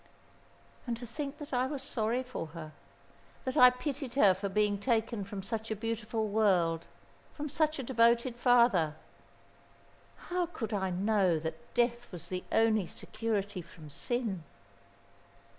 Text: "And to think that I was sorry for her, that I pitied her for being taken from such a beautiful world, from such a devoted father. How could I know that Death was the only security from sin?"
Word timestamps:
"And 0.87 0.97
to 0.97 1.05
think 1.05 1.37
that 1.37 1.53
I 1.53 1.67
was 1.67 1.83
sorry 1.83 2.23
for 2.23 2.47
her, 2.57 2.71
that 3.45 3.55
I 3.55 3.69
pitied 3.69 4.15
her 4.15 4.33
for 4.33 4.49
being 4.49 4.79
taken 4.79 5.23
from 5.23 5.43
such 5.43 5.69
a 5.69 5.75
beautiful 5.75 6.27
world, 6.27 6.87
from 7.35 7.47
such 7.49 7.77
a 7.77 7.83
devoted 7.83 8.35
father. 8.35 8.95
How 10.31 10.47
could 10.47 10.73
I 10.73 10.89
know 10.89 11.37
that 11.37 11.75
Death 11.75 12.11
was 12.11 12.29
the 12.29 12.43
only 12.51 12.87
security 12.87 13.61
from 13.61 13.91
sin?" 13.91 14.41